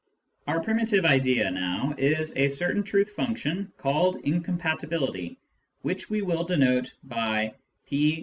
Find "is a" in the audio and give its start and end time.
1.95-2.47